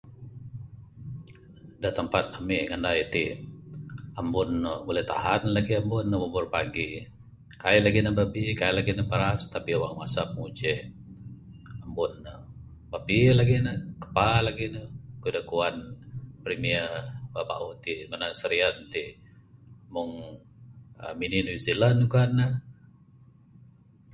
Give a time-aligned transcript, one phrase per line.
[1.81, 8.11] Da tempat ami nganai ti...ambun ne buleh tahan lagih ambun ne babar burupagi...kaii lagih ne
[8.19, 12.33] babi kaii lagih ne paras tapi wang masa mbuh uje...ambun ne
[12.91, 15.75] babi lagih ne kapa lagih ne...kayuh da kuan
[16.43, 16.89] premier
[17.33, 19.03] bauh-bauh ti manang Serian ti
[19.93, 20.11] meng
[21.03, 22.47] uhh mini New Zealand kuan ne.